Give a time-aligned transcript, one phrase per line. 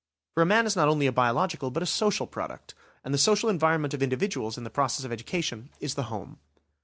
[0.33, 2.73] For a man is not only a biological but a social product,
[3.05, 6.39] and the social environment of individuals in the process of education, is the home.